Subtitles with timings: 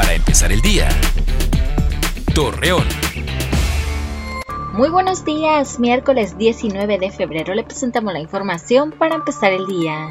[0.00, 0.88] Para empezar el día.
[2.34, 2.86] Torreón.
[4.72, 10.08] Muy buenos días, miércoles 19 de febrero le presentamos la información para empezar el día.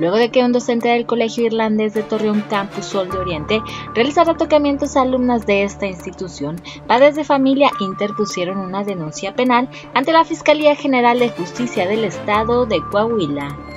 [0.00, 3.62] Luego de que un docente del Colegio Irlandés de Torreón Campus Sol de Oriente
[3.94, 10.12] realizara tocamientos a alumnas de esta institución, padres de familia interpusieron una denuncia penal ante
[10.12, 13.67] la Fiscalía General de Justicia del Estado de Coahuila.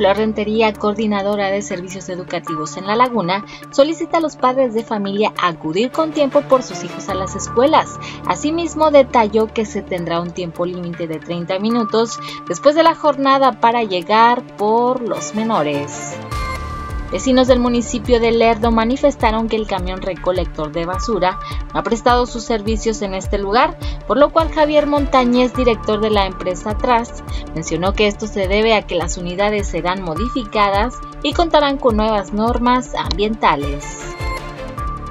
[0.00, 5.34] Flor Rentería, coordinadora de servicios educativos en La Laguna, solicita a los padres de familia
[5.36, 7.98] acudir con tiempo por sus hijos a las escuelas.
[8.24, 12.18] Asimismo, detalló que se tendrá un tiempo límite de 30 minutos
[12.48, 16.16] después de la jornada para llegar por los menores.
[17.10, 21.38] Vecinos del municipio de Lerdo manifestaron que el camión recolector de basura
[21.72, 26.10] no ha prestado sus servicios en este lugar, por lo cual Javier Montañez, director de
[26.10, 27.20] la empresa Trust,
[27.54, 32.32] mencionó que esto se debe a que las unidades serán modificadas y contarán con nuevas
[32.32, 34.09] normas ambientales.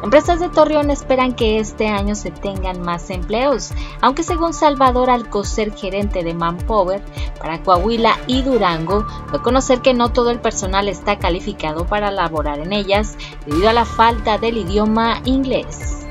[0.01, 5.73] Empresas de Torreón esperan que este año se tengan más empleos, aunque según Salvador Alcocer,
[5.75, 7.01] gerente de Manpower
[7.37, 12.59] para Coahuila y Durango, fue conocer que no todo el personal está calificado para laborar
[12.59, 16.08] en ellas debido a la falta del idioma inglés.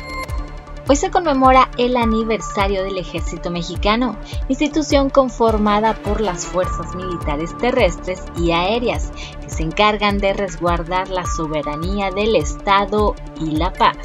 [0.91, 4.17] Hoy se conmemora el aniversario del Ejército Mexicano,
[4.49, 11.27] institución conformada por las fuerzas militares terrestres y aéreas que se encargan de resguardar la
[11.27, 13.99] soberanía del Estado y la paz.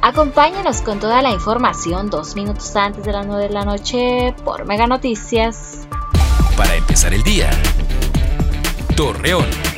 [0.00, 4.64] Acompáñanos con toda la información dos minutos antes de las 9 de la noche por
[4.64, 5.86] Mega Noticias.
[6.56, 7.50] Para empezar el día,
[8.96, 9.71] Torreón.